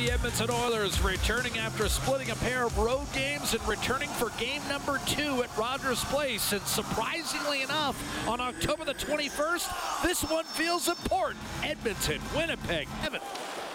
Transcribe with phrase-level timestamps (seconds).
[0.00, 4.62] the Edmonton Oilers, returning after splitting a pair of road games and returning for game
[4.66, 6.52] number two at Rogers Place.
[6.52, 11.40] And surprisingly enough, on October the 21st, this one feels important.
[11.62, 13.20] Edmonton, Winnipeg, Evan.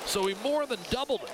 [0.08, 1.32] So we more than doubled it.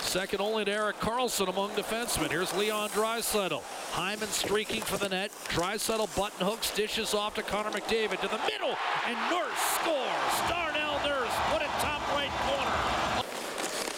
[0.00, 2.30] Second only to Erik Karlsson among defensemen.
[2.30, 3.62] Here's Leon Draisaitl.
[3.92, 5.30] Hyman streaking for the net.
[5.48, 8.76] Draisaitl button hooks, dishes off to Connor McDavid to the middle,
[9.06, 10.48] and Nurse scores.
[10.48, 12.91] Darnell Nurse put it top right corner.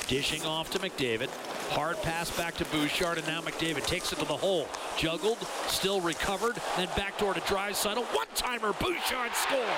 [0.07, 1.31] Dishing off to McDavid.
[1.71, 4.69] Hard pass back to Bouchard, and now McDavid takes it to the hole.
[4.97, 8.05] Juggled, still recovered, then backdoor to Draisaitl.
[8.15, 9.75] One-timer, Bouchard score.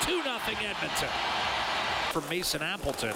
[0.00, 1.08] 2-0 Edmonton.
[2.10, 3.14] For Mason Appleton.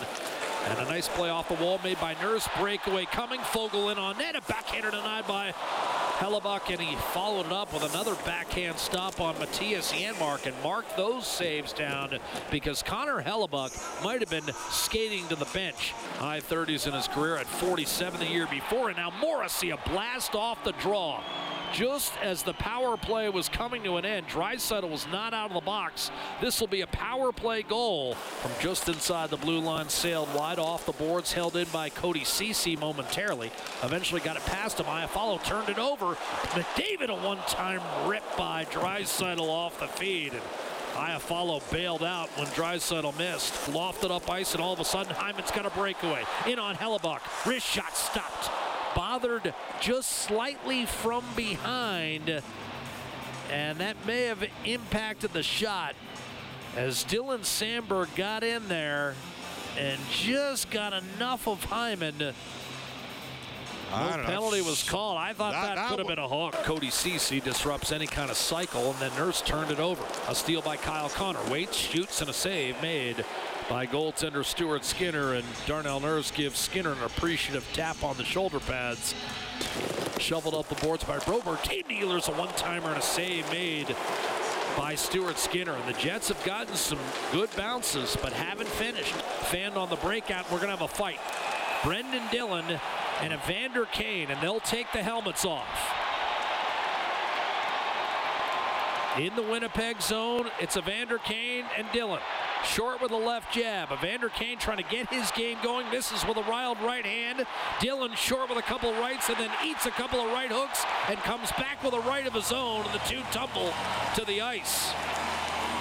[0.68, 2.48] And a nice play off the wall made by Nurse.
[2.58, 3.40] Breakaway coming.
[3.40, 4.36] Foegele in on net.
[4.36, 5.52] A backhander denied by
[6.22, 10.96] Hellebuyck, and he followed it up with another backhand stop on Mattias Janmark and marked
[10.96, 12.16] those saves down
[12.48, 15.90] because Connor Hellebuyck might have been skating to the bench.
[16.18, 20.36] High 30s in his career at 47 the year before, and now Morrissey a blast
[20.36, 21.20] off the draw.
[21.72, 25.54] Just as the power play was coming to an end, Draisaitl was not out of
[25.54, 26.10] the box.
[26.40, 30.58] This will be a power play goal from just inside the blue line, sailed wide
[30.58, 33.50] off the boards, held in by Cody Ceci momentarily.
[33.82, 34.86] Eventually got it past him.
[34.86, 36.14] Iafallo turned it over.
[36.50, 40.34] McDavid a one-time rip by Draisaitl off the feed.
[40.34, 40.42] And
[40.94, 43.54] Iafallo bailed out when Draisaitl missed.
[43.70, 46.24] Lofted up ice, and all of a sudden Hyman's got a breakaway.
[46.46, 47.20] In on Hellebuyck.
[47.46, 48.50] Wrist shot stopped
[48.94, 52.42] bothered just slightly from behind,
[53.50, 55.94] and that may have impacted the shot
[56.76, 59.14] as Dylan Samberg got in there
[59.78, 62.18] and just got enough of Hyman.
[62.18, 62.34] No
[64.24, 64.68] penalty know.
[64.68, 65.18] was called.
[65.18, 66.54] I thought that, that, that could have been a hook.
[66.64, 70.02] Cody Ceci disrupts any kind of cycle, and then Nurse turned it over.
[70.28, 71.42] A steal by Kyle Connor.
[71.50, 73.24] Waits, shoots, and a save made
[73.72, 78.60] by goaltender Stuart Skinner, and Darnell Nurse gives Skinner an appreciative tap on the shoulder
[78.60, 79.14] pads.
[80.18, 81.62] Shoveled up the boards by Broberg.
[81.62, 83.96] Team dealers a one-timer and a save made
[84.76, 85.72] by Stuart Skinner.
[85.72, 86.98] And the Jets have gotten some
[87.32, 89.14] good bounces, but haven't finished.
[89.14, 90.52] Fanned on the breakout.
[90.52, 91.18] We're to have a fight.
[91.82, 92.78] Brendan Dillon
[93.22, 96.01] and Evander Kane, and they'll take the helmets off.
[99.18, 102.20] In the Winnipeg zone, it's Evander Kane and Dillon.
[102.64, 103.92] Short with a left jab.
[103.92, 105.90] Evander Kane trying to get his game going.
[105.90, 107.44] Misses with a wild right hand.
[107.78, 111.18] Dillon short with a couple rights and then eats a couple of right hooks and
[111.18, 112.86] comes back with a right of his own.
[112.86, 113.74] And the two tumble
[114.14, 114.92] to the ice.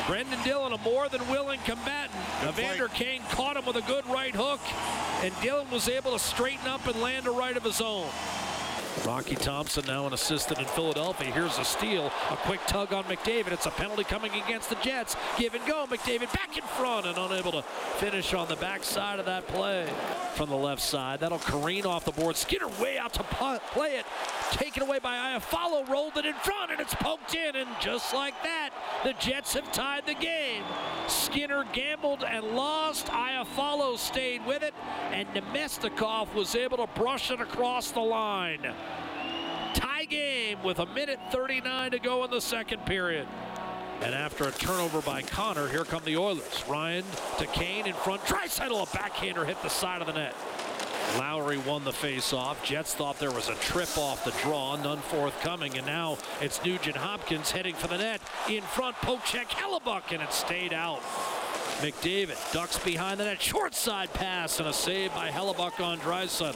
[0.07, 2.11] Brendan Dillon, a more than willing combatant.
[2.41, 2.97] Good Evander fight.
[2.97, 4.59] Kane caught him with a good right hook,
[5.23, 8.07] and Dillon was able to straighten up and land a right of his own.
[9.05, 11.31] Rocky Thompson now an assistant in Philadelphia.
[11.31, 13.51] Here's a steal, a quick tug on McDavid.
[13.51, 15.15] It's a penalty coming against the Jets.
[15.37, 15.85] Give and go.
[15.89, 17.63] McDavid back in front and unable to
[17.97, 19.89] finish on the backside of that play
[20.35, 21.19] from the left side.
[21.19, 22.35] That'll careen off the board.
[22.35, 24.05] Skinner way out to play it.
[24.51, 25.87] Taken away by Iafallo.
[25.89, 27.55] Rolled it in front and it's poked in.
[27.55, 28.69] And just like that,
[29.03, 30.63] the Jets have tied the game.
[31.07, 33.07] Skinner gambled and lost.
[33.07, 34.73] Iafallo stayed with it.
[35.11, 38.73] And Namestnikov was able to brush it across the line
[39.73, 43.27] tie game with a minute 39 to go in the second period.
[44.01, 46.63] And after a turnover by Connor, here come the Oilers.
[46.67, 47.03] Ryan
[47.37, 48.21] to Kane in front.
[48.23, 50.35] Draisaitl, a backhander hit the side of the net.
[51.17, 52.63] Lowry won the face-off.
[52.63, 56.95] Jets thought there was a trip off the draw, none forthcoming, and now it's Nugent
[56.95, 58.21] Hopkins heading for the net.
[58.49, 61.01] In front, poke check, Hellebuyck, and it stayed out.
[61.81, 66.55] McDavid ducks behind the net, short side pass, and a save by Hellebuyck on Draisaitl.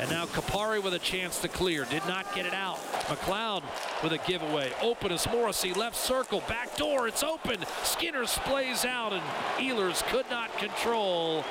[0.00, 1.84] And now Kupari with a chance to clear.
[1.84, 2.78] Did not get it out.
[3.06, 3.62] McLeod
[4.02, 4.72] with a giveaway.
[4.82, 5.72] Open as Morrissey.
[5.72, 6.42] Left circle.
[6.48, 7.06] Back door.
[7.06, 7.58] It's open.
[7.84, 9.22] Skinner splays out and
[9.58, 11.44] Ehlers could not control.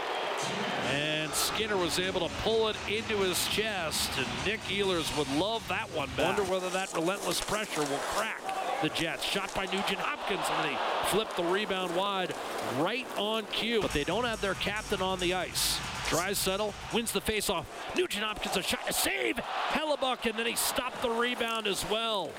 [0.92, 4.12] And Skinner was able to pull it into his chest.
[4.18, 6.38] And Nick Ehlers would love that one back.
[6.38, 8.42] Wonder whether that relentless pressure will crack
[8.82, 9.24] the Jets.
[9.24, 10.78] Shot by Nugent Hopkins, and they
[11.10, 12.34] flip the rebound wide
[12.80, 13.82] right on cue.
[13.82, 15.80] But they don't have their captain on the ice.
[16.10, 17.66] Draisaitl, wins the faceoff.
[17.96, 19.38] Nugent Hopkins a shot, a save.
[19.70, 22.32] Hellebuyck, and then he stopped the rebound as well.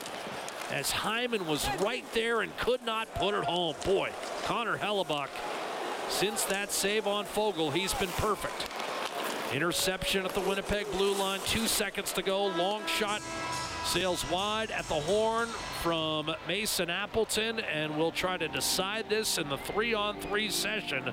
[0.70, 3.74] As Hyman was right there and could not put it home.
[3.84, 4.10] Boy,
[4.44, 5.28] Connor Hellebuyck,
[6.12, 8.68] since that save on Foegele, he's been perfect.
[9.54, 12.46] Interception at the Winnipeg blue line, two seconds to go.
[12.46, 13.22] Long shot
[13.84, 15.48] sails wide at the horn
[15.82, 21.12] from Mason Appleton, and we'll try to decide this in the three on three session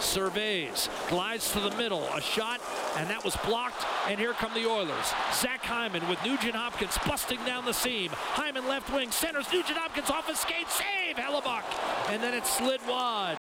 [0.00, 2.60] surveys, glides to the middle, a shot,
[2.96, 3.84] and that was blocked.
[4.08, 5.12] And here come the Oilers.
[5.34, 8.10] Zach Hyman with Nugent Hopkins busting down the seam.
[8.12, 11.64] Hyman left wing, centers Nugent Hopkins off his skate, save Hellebuyck,
[12.10, 13.36] and then it slid wide.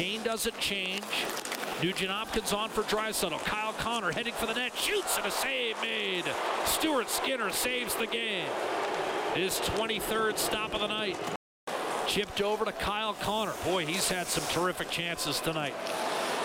[0.00, 1.04] Kane doesn't change.
[1.82, 3.38] Nugent Hopkins on for Draisaitl.
[3.44, 6.24] Kyle Connor heading for the net, shoots and a save made.
[6.64, 8.48] Stuart Skinner saves the game.
[9.34, 11.18] His 23rd stop of the night.
[12.06, 13.52] Chipped over to Kyle Connor.
[13.62, 15.74] Boy, he's had some terrific chances tonight.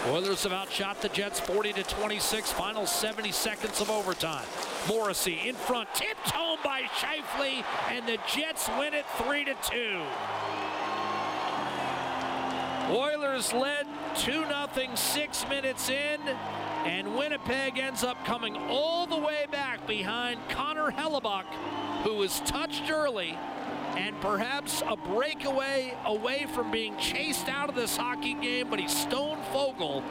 [0.10, 2.52] Oilers have outshot the Jets 40 to 26.
[2.52, 4.46] Final 70 seconds of overtime.
[4.90, 10.02] Morrissey in front, tipped home by Scheifele, and the Jets win it 3 to 2.
[12.90, 13.88] Oilers led
[14.18, 16.20] 2 0 six minutes in,
[16.86, 21.46] and Winnipeg ends up coming all the way back behind Connor Hellebuyck,
[22.04, 23.38] who was touched early
[23.98, 28.96] and perhaps a breakaway away from being chased out of this hockey game, but he's
[28.96, 30.04] Stone Foegele.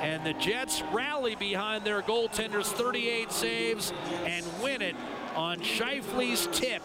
[0.00, 3.92] And the Jets rally behind their goaltender's 38 saves
[4.24, 4.96] and win it
[5.36, 6.82] on Scheifele's tip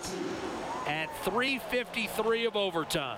[0.86, 3.18] at 3.53 of overtime.